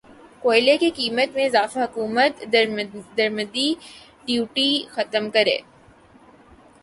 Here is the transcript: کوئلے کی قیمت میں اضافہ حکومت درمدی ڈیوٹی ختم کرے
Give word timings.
کوئلے 0.41 0.75
کی 0.77 0.89
قیمت 0.95 1.35
میں 1.35 1.45
اضافہ 1.45 1.79
حکومت 1.79 2.43
درمدی 3.17 3.73
ڈیوٹی 4.25 4.71
ختم 4.91 5.29
کرے 5.29 5.57